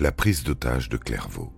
La 0.00 0.12
prise 0.12 0.44
d'otage 0.44 0.88
de 0.88 0.96
Clairvaux. 0.96 1.52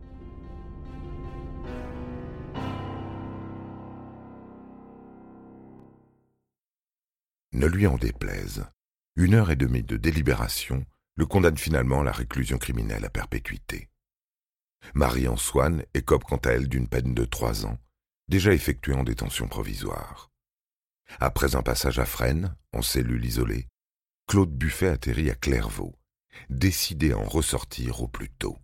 Ne 7.52 7.66
lui 7.66 7.86
en 7.86 7.98
déplaise, 7.98 8.64
une 9.16 9.34
heure 9.34 9.50
et 9.50 9.56
demie 9.56 9.82
de 9.82 9.98
délibération 9.98 10.86
le 11.16 11.26
condamne 11.26 11.58
finalement 11.58 12.00
à 12.00 12.04
la 12.04 12.12
réclusion 12.12 12.56
criminelle 12.56 13.04
à 13.04 13.10
perpétuité. 13.10 13.90
Marie-Antoine 14.94 15.84
écope 15.92 16.24
quant 16.24 16.38
à 16.38 16.52
elle 16.52 16.68
d'une 16.68 16.88
peine 16.88 17.12
de 17.12 17.26
trois 17.26 17.66
ans, 17.66 17.76
déjà 18.28 18.54
effectuée 18.54 18.94
en 18.94 19.04
détention 19.04 19.48
provisoire. 19.48 20.30
Après 21.18 21.56
un 21.56 21.62
passage 21.62 21.98
à 21.98 22.06
Fresnes, 22.06 22.56
en 22.72 22.80
cellule 22.80 23.26
isolée, 23.26 23.68
Claude 24.26 24.56
Buffet 24.56 24.88
atterrit 24.88 25.28
à 25.28 25.34
Clairvaux, 25.34 25.99
décidé 26.48 27.12
à 27.12 27.18
en 27.18 27.24
ressortir 27.24 28.02
au 28.02 28.08
plus 28.08 28.30
tôt. 28.30 28.58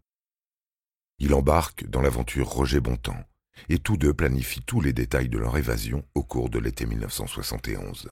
Il 1.18 1.34
embarque 1.34 1.86
dans 1.86 2.02
l'aventure 2.02 2.48
Roger 2.48 2.80
Bontemps, 2.80 3.24
et 3.68 3.78
tous 3.78 3.96
deux 3.96 4.12
planifient 4.12 4.62
tous 4.62 4.80
les 4.80 4.92
détails 4.92 5.28
de 5.28 5.38
leur 5.38 5.56
évasion 5.56 6.06
au 6.14 6.22
cours 6.22 6.50
de 6.50 6.58
l'été 6.58 6.84
1971. 6.86 8.08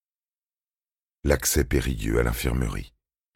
L'accès 1.22 1.64
périlleux 1.64 2.18
à 2.18 2.22
l'infirmerie, 2.22 2.95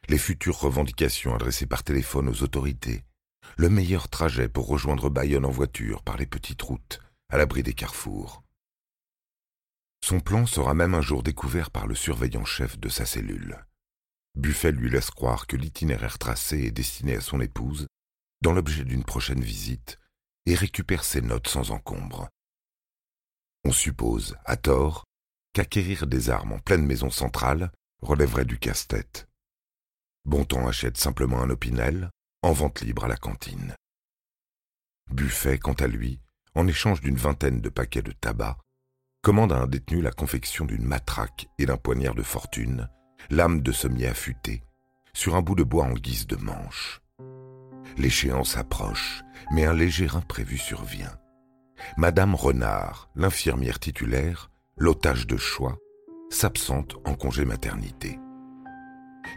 les 0.08 0.18
futures 0.18 0.58
revendications 0.58 1.34
adressées 1.34 1.66
par 1.66 1.84
téléphone 1.84 2.28
aux 2.28 2.42
autorités, 2.42 3.04
le 3.56 3.68
meilleur 3.68 4.08
trajet 4.08 4.48
pour 4.48 4.66
rejoindre 4.66 5.10
Bayonne 5.10 5.44
en 5.44 5.50
voiture 5.50 6.02
par 6.02 6.16
les 6.16 6.26
petites 6.26 6.62
routes, 6.62 7.00
à 7.28 7.36
l'abri 7.36 7.62
des 7.62 7.74
carrefours. 7.74 8.42
Son 10.02 10.20
plan 10.20 10.46
sera 10.46 10.74
même 10.74 10.94
un 10.94 11.02
jour 11.02 11.22
découvert 11.22 11.70
par 11.70 11.86
le 11.86 11.94
surveillant 11.94 12.44
chef 12.44 12.78
de 12.78 12.88
sa 12.88 13.04
cellule. 13.04 13.58
Buffet 14.38 14.70
lui 14.70 14.88
laisse 14.88 15.10
croire 15.10 15.48
que 15.48 15.56
l'itinéraire 15.56 16.16
tracé 16.16 16.58
est 16.60 16.70
destiné 16.70 17.16
à 17.16 17.20
son 17.20 17.40
épouse, 17.40 17.88
dans 18.40 18.52
l'objet 18.52 18.84
d'une 18.84 19.02
prochaine 19.02 19.42
visite, 19.42 19.98
et 20.46 20.54
récupère 20.54 21.02
ses 21.02 21.20
notes 21.20 21.48
sans 21.48 21.72
encombre. 21.72 22.28
On 23.64 23.72
suppose, 23.72 24.36
à 24.44 24.56
tort, 24.56 25.04
qu'acquérir 25.54 26.06
des 26.06 26.30
armes 26.30 26.52
en 26.52 26.60
pleine 26.60 26.86
maison 26.86 27.10
centrale 27.10 27.72
relèverait 28.00 28.44
du 28.44 28.60
casse-tête. 28.60 29.26
Bontemps 30.24 30.68
achète 30.68 30.98
simplement 30.98 31.42
un 31.42 31.50
opinel, 31.50 32.08
en 32.42 32.52
vente 32.52 32.82
libre 32.82 33.06
à 33.06 33.08
la 33.08 33.16
cantine. 33.16 33.74
Buffet, 35.10 35.58
quant 35.58 35.72
à 35.72 35.88
lui, 35.88 36.20
en 36.54 36.68
échange 36.68 37.00
d'une 37.00 37.16
vingtaine 37.16 37.60
de 37.60 37.70
paquets 37.70 38.02
de 38.02 38.12
tabac, 38.12 38.56
commande 39.20 39.52
à 39.52 39.56
un 39.56 39.66
détenu 39.66 40.00
la 40.00 40.12
confection 40.12 40.64
d'une 40.64 40.84
matraque 40.84 41.48
et 41.58 41.66
d'un 41.66 41.76
poignard 41.76 42.14
de 42.14 42.22
fortune, 42.22 42.88
lame 43.30 43.60
de 43.60 43.72
sommier 43.72 44.08
affûtée, 44.08 44.62
sur 45.12 45.36
un 45.36 45.42
bout 45.42 45.54
de 45.54 45.62
bois 45.62 45.84
en 45.84 45.94
guise 45.94 46.26
de 46.26 46.36
manche. 46.36 47.00
L'échéance 47.96 48.56
approche, 48.56 49.22
mais 49.50 49.64
un 49.64 49.72
léger 49.72 50.08
imprévu 50.14 50.58
survient. 50.58 51.16
Madame 51.96 52.34
Renard, 52.34 53.08
l'infirmière 53.14 53.78
titulaire, 53.78 54.50
l'otage 54.76 55.26
de 55.26 55.36
choix, 55.36 55.76
s'absente 56.30 56.96
en 57.04 57.14
congé 57.14 57.44
maternité. 57.44 58.18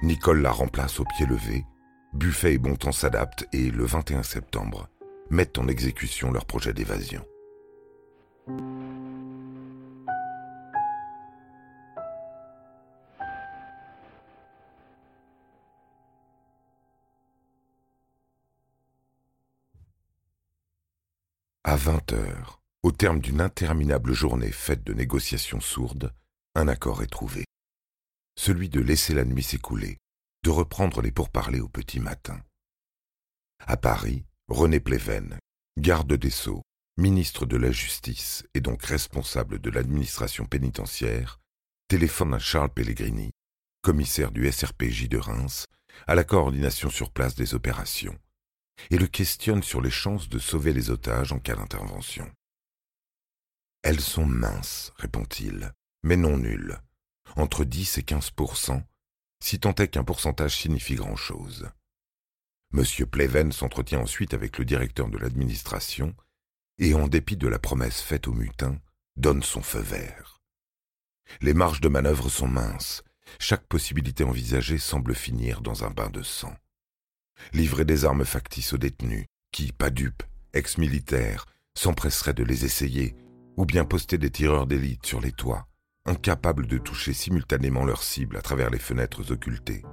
Nicole 0.03 0.41
la 0.41 0.51
remplace 0.51 0.99
au 0.99 1.05
pied 1.05 1.25
levé, 1.25 1.65
Buffet 2.13 2.53
et 2.53 2.57
Bontemps 2.57 2.91
s'adaptent 2.91 3.47
et, 3.53 3.71
le 3.71 3.85
21 3.85 4.23
septembre, 4.23 4.89
mettent 5.29 5.57
en 5.57 5.67
exécution 5.67 6.31
leur 6.31 6.45
projet 6.45 6.73
d'évasion. 6.73 7.25
À 21.81 21.83
vingt 21.83 22.13
heures, 22.13 22.61
au 22.83 22.91
terme 22.91 23.19
d'une 23.19 23.41
interminable 23.41 24.13
journée 24.13 24.51
faite 24.51 24.83
de 24.83 24.93
négociations 24.93 25.59
sourdes, 25.59 26.13
un 26.53 26.67
accord 26.67 27.01
est 27.01 27.07
trouvé. 27.07 27.43
Celui 28.37 28.69
de 28.69 28.79
laisser 28.79 29.15
la 29.15 29.25
nuit 29.25 29.41
s'écouler, 29.41 29.97
de 30.43 30.51
reprendre 30.51 31.01
les 31.01 31.09
pourparlers 31.09 31.59
au 31.59 31.67
petit 31.67 31.99
matin. 31.99 32.39
À 33.65 33.77
Paris, 33.77 34.25
René 34.47 34.79
Pléven, 34.79 35.39
garde 35.79 36.13
des 36.13 36.29
Sceaux, 36.29 36.61
ministre 36.97 37.47
de 37.47 37.57
la 37.57 37.71
Justice 37.71 38.45
et 38.53 38.61
donc 38.61 38.83
responsable 38.83 39.57
de 39.57 39.71
l'administration 39.71 40.45
pénitentiaire, 40.45 41.39
téléphone 41.87 42.35
à 42.35 42.39
Charles 42.39 42.71
Pellegrini, 42.71 43.31
commissaire 43.81 44.31
du 44.31 44.51
SRPJ 44.51 45.09
de 45.09 45.17
Reims, 45.17 45.65
à 46.05 46.13
la 46.13 46.23
coordination 46.23 46.91
sur 46.91 47.09
place 47.09 47.33
des 47.33 47.55
opérations 47.55 48.19
et 48.89 48.97
le 48.97 49.07
questionne 49.07 49.63
sur 49.63 49.81
les 49.81 49.91
chances 49.91 50.29
de 50.29 50.39
sauver 50.39 50.73
les 50.73 50.89
otages 50.89 51.31
en 51.31 51.39
cas 51.39 51.55
d'intervention. 51.55 52.29
Elles 53.83 54.01
sont 54.01 54.25
minces, 54.25 54.93
répond-il, 54.97 55.73
mais 56.03 56.17
non 56.17 56.37
nulles, 56.37 56.79
entre 57.35 57.63
10 57.63 57.97
et 57.97 58.01
15% 58.01 58.83
si 59.41 59.59
tant 59.59 59.73
est 59.75 59.87
qu'un 59.87 60.03
pourcentage 60.03 60.55
signifie 60.55 60.95
grand-chose. 60.95 61.69
M. 62.73 62.85
Pleven 63.07 63.51
s'entretient 63.51 63.99
ensuite 63.99 64.33
avec 64.33 64.57
le 64.57 64.65
directeur 64.65 65.09
de 65.09 65.17
l'administration 65.17 66.15
et, 66.77 66.93
en 66.93 67.07
dépit 67.07 67.35
de 67.35 67.47
la 67.47 67.59
promesse 67.59 68.01
faite 68.01 68.27
au 68.27 68.33
mutin, 68.33 68.79
donne 69.17 69.43
son 69.43 69.61
feu 69.61 69.81
vert. 69.81 70.41
Les 71.41 71.53
marges 71.53 71.81
de 71.81 71.89
manœuvre 71.89 72.29
sont 72.29 72.47
minces, 72.47 73.03
chaque 73.39 73.65
possibilité 73.65 74.23
envisagée 74.23 74.77
semble 74.77 75.15
finir 75.15 75.61
dans 75.61 75.83
un 75.83 75.89
bain 75.89 76.09
de 76.09 76.21
sang 76.21 76.55
livrer 77.53 77.85
des 77.85 78.05
armes 78.05 78.25
factices 78.25 78.73
aux 78.73 78.77
détenus, 78.77 79.25
qui, 79.51 79.71
pas 79.71 79.89
dupes, 79.89 80.23
ex-militaires, 80.53 81.45
s'empresseraient 81.73 82.33
de 82.33 82.43
les 82.43 82.65
essayer, 82.65 83.15
ou 83.57 83.65
bien 83.65 83.85
poster 83.85 84.17
des 84.17 84.29
tireurs 84.29 84.67
d'élite 84.67 85.05
sur 85.05 85.21
les 85.21 85.31
toits, 85.31 85.67
incapables 86.05 86.67
de 86.67 86.77
toucher 86.77 87.13
simultanément 87.13 87.85
leurs 87.85 88.03
cibles 88.03 88.37
à 88.37 88.41
travers 88.41 88.69
les 88.69 88.79
fenêtres 88.79 89.31
occultées, 89.31 89.83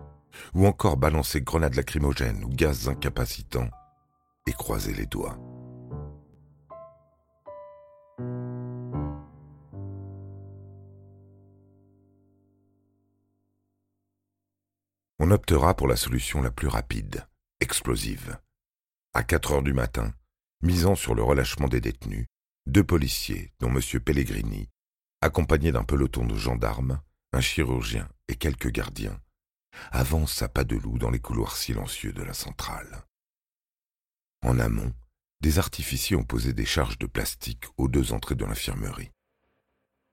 ou 0.55 0.67
encore 0.67 0.97
balancer 0.97 1.41
grenades 1.41 1.75
lacrymogènes 1.75 2.45
ou 2.45 2.49
gaz 2.49 2.89
incapacitants, 2.89 3.71
et 4.47 4.53
croiser 4.53 4.95
les 4.95 5.07
doigts. 5.07 5.39
On 15.21 15.31
optera 15.33 15.75
pour 15.75 15.89
la 15.89 15.97
solution 15.97 16.41
la 16.41 16.51
plus 16.51 16.69
rapide, 16.69 17.27
explosive. 17.61 18.39
À 19.15 19.25
quatre 19.25 19.53
heures 19.53 19.63
du 19.63 19.73
matin, 19.73 20.15
misant 20.63 20.95
sur 20.95 21.15
le 21.15 21.23
relâchement 21.23 21.69
des 21.69 21.81
détenus, 21.81 22.27
deux 22.67 22.85
policiers, 22.85 23.53
dont 23.59 23.69
M. 23.69 23.81
Pellegrini, 24.01 24.69
accompagnés 25.21 25.73
d'un 25.73 25.85
peloton 25.85 26.25
de 26.25 26.37
gendarmes, 26.37 27.01
un 27.33 27.41
chirurgien 27.41 28.09
et 28.29 28.37
quelques 28.37 28.71
gardiens, 28.71 29.21
avancent 29.91 30.43
à 30.43 30.49
pas 30.49 30.65
de 30.65 30.77
loup 30.77 30.99
dans 30.99 31.11
les 31.11 31.19
couloirs 31.19 31.57
silencieux 31.57 32.13
de 32.13 32.23
la 32.23 32.35
centrale. 32.35 33.05
En 34.43 34.59
amont, 34.59 34.93
des 35.41 35.59
artificiers 35.59 36.17
ont 36.17 36.25
posé 36.25 36.53
des 36.53 36.67
charges 36.67 36.99
de 36.99 37.07
plastique 37.07 37.65
aux 37.77 37.89
deux 37.89 38.13
entrées 38.13 38.35
de 38.35 38.45
l'infirmerie. 38.45 39.11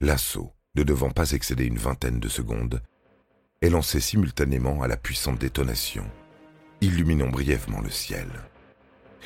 L'assaut, 0.02 0.54
ne 0.76 0.84
devant 0.84 1.12
pas 1.12 1.32
excéder 1.32 1.66
une 1.66 1.78
vingtaine 1.78 2.20
de 2.20 2.28
secondes, 2.28 2.82
est 3.62 3.70
lancé 3.70 4.00
simultanément 4.00 4.82
à 4.82 4.88
la 4.88 4.98
puissante 4.98 5.40
détonation 5.40 6.10
illuminons 6.86 7.30
brièvement 7.30 7.82
le 7.82 7.90
ciel. 7.90 8.28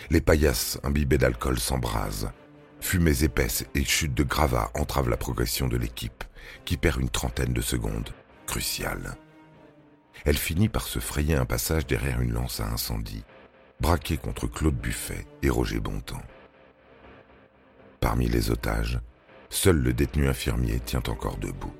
Les 0.10 0.22
paillasses 0.22 0.80
imbibées 0.84 1.18
d'alcool 1.18 1.60
s'embrasent. 1.60 2.32
Fumées 2.80 3.24
épaisses 3.24 3.66
et 3.76 3.84
chutes 3.84 4.14
de 4.14 4.24
gravats 4.24 4.72
entravent 4.74 5.10
la 5.10 5.18
progression 5.18 5.68
de 5.68 5.76
l'équipe, 5.76 6.24
qui 6.64 6.78
perd 6.78 7.02
une 7.02 7.10
trentaine 7.10 7.54
de 7.54 7.62
secondes, 7.62 8.10
cruciales. 8.48 9.18
Elle 10.26 10.38
finit 10.38 10.70
par 10.70 10.88
se 10.88 11.00
frayer 11.00 11.36
un 11.36 11.46
passage 11.46 11.86
derrière 11.86 12.22
une 12.22 12.34
lance 12.34 12.62
à 12.62 12.68
incendie, 12.68 13.26
braquée 13.82 14.18
contre 14.18 14.48
Claude 14.48 14.78
Buffet 14.78 15.28
et 15.44 15.50
Roger 15.50 15.80
Bontemps. 15.80 16.24
Parmi 18.00 18.28
les 18.30 18.52
otages, 18.52 19.00
seul 19.50 19.78
le 19.78 19.94
détenu 19.94 20.30
infirmier 20.30 20.80
tient 20.80 21.04
encore 21.08 21.38
debout. 21.38 21.76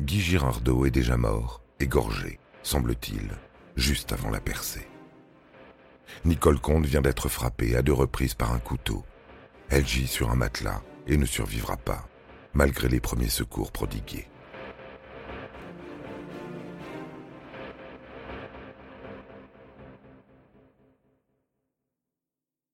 Guy 0.00 0.20
Girardot 0.20 0.84
est 0.84 0.90
déjà 0.90 1.16
mort, 1.16 1.62
égorgé, 1.80 2.38
semble-t-il, 2.62 3.30
juste 3.76 4.12
avant 4.12 4.30
la 4.30 4.40
percée. 4.40 4.86
Nicole 6.24 6.60
Comte 6.60 6.86
vient 6.86 7.02
d'être 7.02 7.28
frappée 7.28 7.76
à 7.76 7.82
deux 7.82 7.92
reprises 7.92 8.34
par 8.34 8.52
un 8.52 8.58
couteau. 8.58 9.04
Elle 9.68 9.86
gît 9.86 10.06
sur 10.06 10.30
un 10.30 10.36
matelas 10.36 10.82
et 11.06 11.16
ne 11.16 11.26
survivra 11.26 11.76
pas, 11.76 12.08
malgré 12.52 12.88
les 12.88 13.00
premiers 13.00 13.28
secours 13.28 13.72
prodigués. 13.72 14.28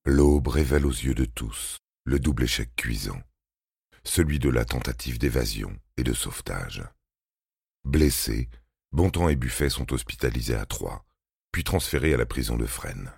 L'aube 0.04 0.48
révèle 0.48 0.86
aux 0.86 0.90
yeux 0.90 1.14
de 1.14 1.24
tous 1.24 1.78
le 2.04 2.18
double 2.18 2.44
échec 2.44 2.74
cuisant, 2.74 3.20
celui 4.02 4.38
de 4.38 4.48
la 4.48 4.64
tentative 4.64 5.18
d'évasion 5.18 5.72
et 5.96 6.02
de 6.02 6.12
sauvetage. 6.12 6.82
Blessés, 7.84 8.48
Bontemps 8.92 9.28
et 9.28 9.36
Buffet 9.36 9.70
sont 9.70 9.92
hospitalisés 9.92 10.56
à 10.56 10.66
Troyes, 10.66 11.04
puis 11.52 11.62
transférés 11.62 12.14
à 12.14 12.16
la 12.16 12.26
prison 12.26 12.56
de 12.56 12.66
Fresnes. 12.66 13.12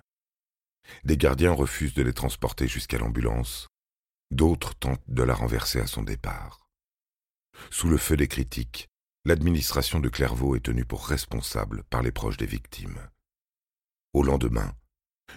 Des 1.03 1.17
gardiens 1.17 1.51
refusent 1.51 1.95
de 1.95 2.03
les 2.03 2.13
transporter 2.13 2.67
jusqu'à 2.67 2.99
l'ambulance, 2.99 3.69
d'autres 4.29 4.75
tentent 4.75 5.03
de 5.07 5.23
la 5.23 5.33
renverser 5.33 5.79
à 5.79 5.87
son 5.87 6.03
départ. 6.03 6.67
Sous 7.71 7.87
le 7.87 7.97
feu 7.97 8.17
des 8.17 8.27
critiques, 8.27 8.89
l'administration 9.25 9.99
de 9.99 10.09
Clairvaux 10.09 10.55
est 10.55 10.65
tenue 10.65 10.85
pour 10.85 11.07
responsable 11.07 11.83
par 11.85 12.03
les 12.03 12.11
proches 12.11 12.37
des 12.37 12.45
victimes. 12.45 13.09
Au 14.13 14.21
lendemain, 14.21 14.75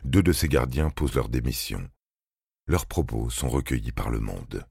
deux 0.05 0.23
de 0.23 0.33
ces 0.33 0.49
gardiens 0.49 0.91
posent 0.91 1.15
leur 1.15 1.31
démission. 1.31 1.89
Leurs 2.67 2.87
propos 2.87 3.31
sont 3.31 3.49
recueillis 3.49 3.93
par 3.93 4.11
le 4.11 4.21
monde. 4.21 4.67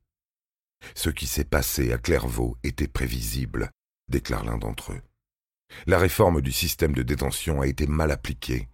Ce 0.94 1.10
qui 1.10 1.26
s'est 1.26 1.46
passé 1.46 1.92
à 1.92 1.98
Clairvaux 1.98 2.58
était 2.64 2.88
prévisible, 2.88 3.72
déclare 4.10 4.44
l'un 4.44 4.58
d'entre 4.58 4.94
eux. 4.94 5.02
La 5.88 5.98
réforme 5.98 6.42
du 6.42 6.52
système 6.52 6.94
de 6.94 7.04
détention 7.04 7.62
a 7.62 7.68
été 7.68 7.88
mal 7.88 8.12
appliquée. 8.12 8.70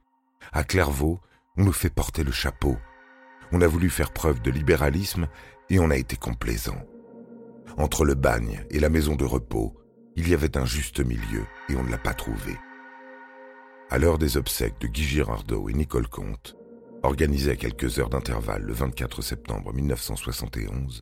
À 0.52 0.64
Clairvaux, 0.64 1.20
on 1.58 1.64
nous 1.66 1.74
fait 1.74 1.90
porter 1.90 2.24
le 2.24 2.32
chapeau. 2.32 2.78
On 3.52 3.62
a 3.62 3.68
voulu 3.68 3.90
faire 3.90 4.14
preuve 4.14 4.42
de 4.42 4.52
libéralisme 4.52 5.28
et 5.70 5.80
on 5.80 5.90
a 5.90 5.98
été 5.98 6.16
complaisant. 6.16 6.82
Entre 7.78 8.06
le 8.06 8.16
bagne 8.16 8.66
et 8.70 8.80
la 8.80 8.90
maison 8.90 9.16
de 9.16 9.26
repos, 9.26 9.76
il 10.16 10.30
y 10.30 10.34
avait 10.34 10.58
un 10.58 10.66
juste 10.66 11.00
milieu 11.00 11.46
et 11.70 11.76
on 11.76 11.84
ne 11.84 11.92
l'a 11.92 11.98
pas 11.98 12.14
trouvé. 12.14 12.58
À 13.90 13.98
l'heure 13.98 14.18
des 14.18 14.38
obsèques 14.38 14.80
de 14.80 14.88
Guy 14.88 15.04
Girardot 15.04 15.70
et 15.70 15.74
Nicole 15.74 16.08
Comte, 16.08 16.56
organisées 17.04 17.52
à 17.52 17.56
quelques 17.56 18.00
heures 18.00 18.10
d'intervalle 18.10 18.64
le 18.64 18.74
24 18.74 19.22
septembre 19.22 19.74
1971, 19.74 21.02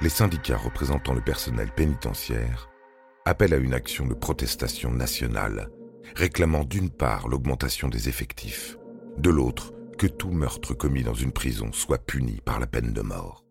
les 0.00 0.08
syndicats 0.08 0.56
représentant 0.56 1.12
le 1.12 1.20
personnel 1.20 1.70
pénitentiaire 1.72 2.69
appellent 3.24 3.54
à 3.54 3.58
une 3.58 3.74
action 3.74 4.06
de 4.06 4.14
protestation 4.14 4.90
nationale, 4.90 5.70
réclamant 6.14 6.64
d'une 6.64 6.90
part 6.90 7.28
l'augmentation 7.28 7.88
des 7.88 8.08
effectifs, 8.08 8.78
de 9.18 9.30
l'autre 9.30 9.72
que 9.98 10.06
tout 10.06 10.30
meurtre 10.30 10.74
commis 10.74 11.02
dans 11.02 11.14
une 11.14 11.32
prison 11.32 11.72
soit 11.72 12.04
puni 12.04 12.40
par 12.44 12.58
la 12.58 12.66
peine 12.66 12.92
de 12.92 13.02
mort. 13.02 13.44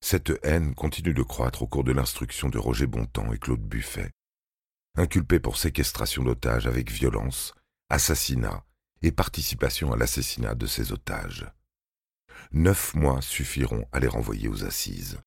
Cette 0.00 0.32
haine 0.42 0.74
continue 0.74 1.12
de 1.12 1.22
croître 1.22 1.62
au 1.62 1.66
cours 1.66 1.84
de 1.84 1.92
l'instruction 1.92 2.48
de 2.48 2.56
Roger 2.56 2.86
Bontemps 2.86 3.30
et 3.32 3.38
Claude 3.38 3.60
Buffet, 3.60 4.10
inculpés 4.96 5.38
pour 5.38 5.58
séquestration 5.58 6.22
d'otages 6.22 6.66
avec 6.66 6.90
violence, 6.90 7.52
assassinat 7.90 8.64
et 9.02 9.12
participation 9.12 9.92
à 9.92 9.96
l'assassinat 9.96 10.54
de 10.54 10.66
ces 10.66 10.92
otages. 10.92 11.46
Neuf 12.52 12.94
mois 12.94 13.20
suffiront 13.20 13.86
à 13.92 14.00
les 14.00 14.08
renvoyer 14.08 14.48
aux 14.48 14.64
assises. 14.64 15.18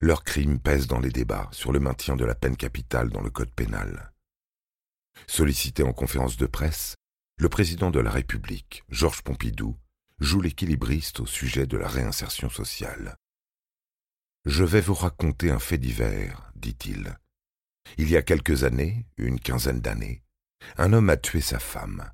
Leur 0.00 0.24
crime 0.24 0.58
pèse 0.58 0.88
dans 0.88 0.98
les 0.98 1.10
débats 1.10 1.48
sur 1.52 1.72
le 1.72 1.78
maintien 1.78 2.16
de 2.16 2.24
la 2.24 2.34
peine 2.34 2.56
capitale 2.56 3.10
dans 3.10 3.20
le 3.20 3.30
Code 3.30 3.52
pénal. 3.52 4.12
Sollicité 5.26 5.82
en 5.82 5.92
conférence 5.92 6.36
de 6.36 6.46
presse, 6.46 6.96
le 7.38 7.48
président 7.48 7.90
de 7.90 8.00
la 8.00 8.10
République, 8.10 8.82
Georges 8.88 9.22
Pompidou, 9.22 9.78
joue 10.18 10.40
l'équilibriste 10.40 11.20
au 11.20 11.26
sujet 11.26 11.66
de 11.66 11.76
la 11.76 11.88
réinsertion 11.88 12.50
sociale. 12.50 13.16
Je 14.44 14.64
vais 14.64 14.80
vous 14.80 14.94
raconter 14.94 15.50
un 15.50 15.58
fait 15.58 15.78
divers, 15.78 16.52
dit-il. 16.56 17.16
Il 17.96 18.10
y 18.10 18.16
a 18.16 18.22
quelques 18.22 18.64
années, 18.64 19.06
une 19.16 19.38
quinzaine 19.38 19.80
d'années, 19.80 20.22
un 20.76 20.92
homme 20.92 21.10
a 21.10 21.16
tué 21.16 21.40
sa 21.40 21.58
femme. 21.58 22.10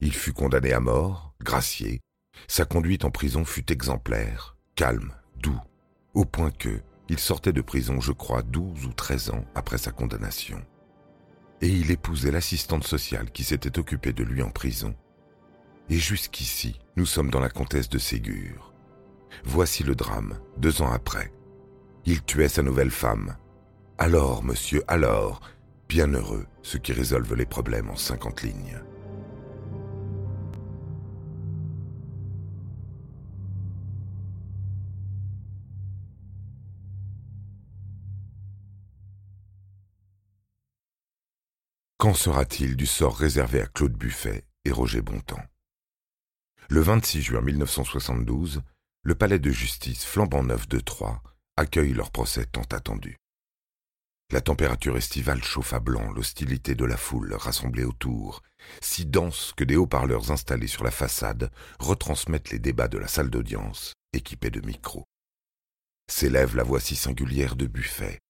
Il 0.00 0.12
fut 0.14 0.32
condamné 0.32 0.72
à 0.72 0.80
mort, 0.80 1.34
gracié. 1.42 2.00
Sa 2.46 2.64
conduite 2.64 3.04
en 3.04 3.10
prison 3.10 3.44
fut 3.44 3.72
exemplaire, 3.72 4.56
calme, 4.76 5.12
doux, 5.36 5.60
au 6.14 6.24
point 6.24 6.52
que 6.52 6.80
il 7.08 7.18
sortait 7.18 7.52
de 7.52 7.62
prison, 7.62 8.00
je 8.00 8.12
crois, 8.12 8.42
douze 8.42 8.84
ou 8.84 8.92
treize 8.92 9.30
ans 9.30 9.44
après 9.54 9.78
sa 9.78 9.90
condamnation. 9.90 10.62
Et 11.62 11.68
il 11.68 11.90
épousait 11.90 12.30
l'assistante 12.30 12.86
sociale 12.86 13.30
qui 13.32 13.42
s'était 13.44 13.78
occupée 13.78 14.12
de 14.12 14.22
lui 14.22 14.42
en 14.42 14.50
prison. 14.50 14.94
Et 15.88 15.96
jusqu'ici, 15.96 16.78
nous 16.96 17.06
sommes 17.06 17.30
dans 17.30 17.40
la 17.40 17.48
comtesse 17.48 17.88
de 17.88 17.98
Ségur. 17.98 18.74
Voici 19.44 19.82
le 19.82 19.94
drame, 19.94 20.38
deux 20.58 20.82
ans 20.82 20.92
après. 20.92 21.32
Il 22.04 22.22
tuait 22.22 22.48
sa 22.48 22.62
nouvelle 22.62 22.90
femme. 22.90 23.36
Alors, 23.96 24.44
monsieur, 24.44 24.84
alors, 24.86 25.40
bien 25.88 26.08
heureux, 26.12 26.46
ceux 26.62 26.78
qui 26.78 26.92
résolvent 26.92 27.34
les 27.34 27.46
problèmes 27.46 27.90
en 27.90 27.96
cinquante 27.96 28.42
lignes. 28.42 28.80
Qu'en 41.98 42.14
sera-t-il 42.14 42.76
du 42.76 42.86
sort 42.86 43.16
réservé 43.16 43.60
à 43.60 43.66
Claude 43.66 43.94
Buffet 43.94 44.44
et 44.64 44.70
Roger 44.70 45.02
Bontemps? 45.02 45.42
Le 46.68 46.80
26 46.80 47.22
juin 47.22 47.40
1972, 47.40 48.62
le 49.02 49.14
palais 49.16 49.40
de 49.40 49.50
justice 49.50 50.04
flambant 50.04 50.44
neuf 50.44 50.68
de 50.68 50.78
Troyes 50.78 51.20
accueillent 51.56 51.94
leur 51.94 52.12
procès 52.12 52.44
tant 52.44 52.62
attendu. 52.70 53.16
La 54.30 54.40
température 54.40 54.96
estivale 54.96 55.42
chauffe 55.42 55.72
à 55.72 55.80
blanc 55.80 56.12
l'hostilité 56.12 56.76
de 56.76 56.84
la 56.84 56.96
foule 56.96 57.34
rassemblée 57.34 57.82
autour, 57.82 58.44
si 58.80 59.04
dense 59.04 59.52
que 59.56 59.64
des 59.64 59.74
haut-parleurs 59.74 60.30
installés 60.30 60.68
sur 60.68 60.84
la 60.84 60.92
façade 60.92 61.50
retransmettent 61.80 62.50
les 62.50 62.60
débats 62.60 62.86
de 62.86 62.98
la 62.98 63.08
salle 63.08 63.30
d'audience, 63.30 63.94
équipée 64.12 64.50
de 64.50 64.64
micros. 64.64 65.04
S'élève 66.08 66.54
la 66.54 66.62
voix 66.62 66.78
si 66.78 66.94
singulière 66.94 67.56
de 67.56 67.66
Buffet, 67.66 68.20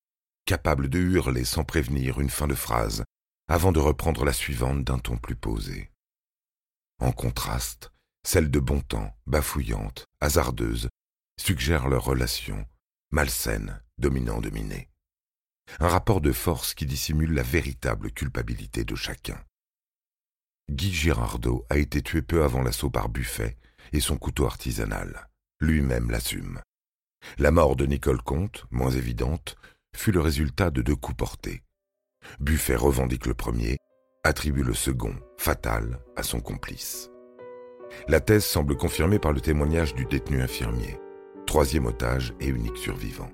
capable 0.46 0.88
de 0.88 1.00
hurler 1.00 1.44
sans 1.44 1.64
prévenir 1.64 2.18
une 2.18 2.30
fin 2.30 2.46
de 2.46 2.54
phrase, 2.54 3.04
avant 3.48 3.72
de 3.72 3.80
reprendre 3.80 4.24
la 4.24 4.32
suivante 4.32 4.84
d'un 4.84 4.98
ton 4.98 5.16
plus 5.16 5.36
posé. 5.36 5.90
En 7.00 7.12
contraste, 7.12 7.90
celle 8.26 8.50
de 8.50 8.60
Bontemps, 8.60 9.16
bafouillante, 9.26 10.04
hasardeuse, 10.20 10.88
suggère 11.40 11.88
leur 11.88 12.04
relation, 12.04 12.66
malsaine, 13.10 13.82
dominant-dominé. 13.96 14.90
Un 15.80 15.88
rapport 15.88 16.20
de 16.20 16.32
force 16.32 16.74
qui 16.74 16.84
dissimule 16.86 17.32
la 17.32 17.42
véritable 17.42 18.10
culpabilité 18.12 18.84
de 18.84 18.94
chacun. 18.94 19.42
Guy 20.70 20.92
Girardot 20.92 21.64
a 21.70 21.78
été 21.78 22.02
tué 22.02 22.20
peu 22.20 22.44
avant 22.44 22.62
l'assaut 22.62 22.90
par 22.90 23.08
Buffet 23.08 23.56
et 23.92 24.00
son 24.00 24.18
couteau 24.18 24.44
artisanal. 24.44 25.28
Lui-même 25.60 26.10
l'assume. 26.10 26.60
La 27.38 27.50
mort 27.50 27.76
de 27.76 27.86
Nicole 27.86 28.22
Comte, 28.22 28.66
moins 28.70 28.90
évidente, 28.90 29.56
fut 29.96 30.12
le 30.12 30.20
résultat 30.20 30.70
de 30.70 30.82
deux 30.82 30.96
coups 30.96 31.16
portés. 31.16 31.62
Buffet 32.40 32.76
revendique 32.76 33.26
le 33.26 33.34
premier, 33.34 33.78
attribue 34.24 34.62
le 34.62 34.74
second, 34.74 35.14
fatal, 35.36 36.00
à 36.16 36.22
son 36.22 36.40
complice. 36.40 37.10
La 38.06 38.20
thèse 38.20 38.44
semble 38.44 38.76
confirmée 38.76 39.18
par 39.18 39.32
le 39.32 39.40
témoignage 39.40 39.94
du 39.94 40.04
détenu 40.04 40.42
infirmier 40.42 40.98
troisième 41.48 41.86
otage 41.86 42.34
et 42.40 42.46
unique 42.48 42.76
survivant. 42.76 43.30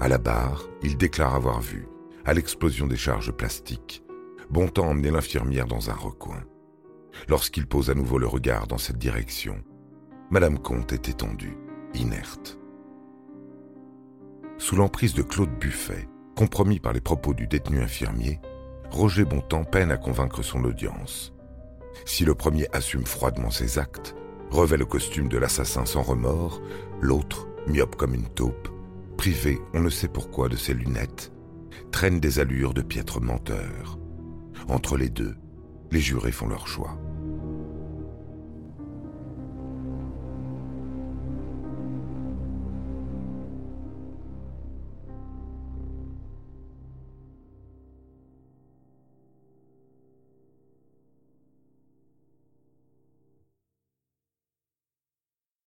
À 0.00 0.08
la 0.08 0.18
barre, 0.18 0.68
il 0.82 0.96
déclare 0.96 1.36
avoir 1.36 1.60
vu, 1.60 1.86
à 2.24 2.34
l'explosion 2.34 2.88
des 2.88 2.96
charges 2.96 3.30
plastiques, 3.30 4.02
Bontemps 4.50 4.88
emmener 4.88 5.12
l'infirmière 5.12 5.68
dans 5.68 5.90
un 5.90 5.94
recoin. 5.94 6.42
Lorsqu'il 7.28 7.68
pose 7.68 7.88
à 7.88 7.94
nouveau 7.94 8.18
le 8.18 8.26
regard 8.26 8.66
dans 8.66 8.78
cette 8.78 8.98
direction, 8.98 9.62
Madame 10.30 10.58
Comte 10.58 10.92
est 10.92 11.08
étendue, 11.08 11.56
inerte. 11.94 12.58
Sous 14.58 14.74
l'emprise 14.74 15.14
de 15.14 15.22
Claude 15.22 15.56
Buffet, 15.60 16.08
compromis 16.40 16.80
par 16.80 16.94
les 16.94 17.02
propos 17.02 17.34
du 17.34 17.46
détenu 17.46 17.82
infirmier, 17.82 18.40
Roger 18.90 19.26
Bontemps 19.26 19.64
peine 19.64 19.90
à 19.90 19.98
convaincre 19.98 20.40
son 20.40 20.64
audience. 20.64 21.34
Si 22.06 22.24
le 22.24 22.34
premier 22.34 22.66
assume 22.72 23.04
froidement 23.04 23.50
ses 23.50 23.78
actes, 23.78 24.16
revêt 24.48 24.78
le 24.78 24.86
costume 24.86 25.28
de 25.28 25.36
l'assassin 25.36 25.84
sans 25.84 26.00
remords, 26.00 26.62
l'autre, 27.02 27.46
myope 27.66 27.94
comme 27.94 28.14
une 28.14 28.30
taupe, 28.30 28.70
privé 29.18 29.60
on 29.74 29.80
ne 29.80 29.90
sait 29.90 30.08
pourquoi 30.08 30.48
de 30.48 30.56
ses 30.56 30.72
lunettes, 30.72 31.30
traîne 31.92 32.20
des 32.20 32.38
allures 32.38 32.72
de 32.72 32.80
piètre 32.80 33.20
menteur. 33.20 33.98
Entre 34.66 34.96
les 34.96 35.10
deux, 35.10 35.36
les 35.90 36.00
jurés 36.00 36.32
font 36.32 36.48
leur 36.48 36.66
choix. 36.66 36.96